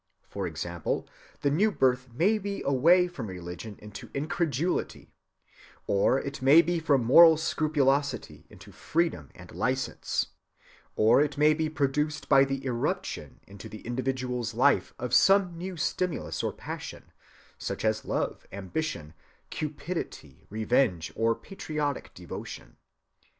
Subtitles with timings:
[0.27, 1.07] For example,
[1.41, 5.13] the new birth may be away from religion into incredulity;
[5.85, 10.29] or it may be from moral scrupulosity into freedom and license;
[10.95, 15.77] or it may be produced by the irruption into the individual's life of some new
[15.77, 17.11] stimulus or passion,
[17.59, 19.13] such as love, ambition,
[19.51, 22.77] cupidity, revenge, or patriotic devotion.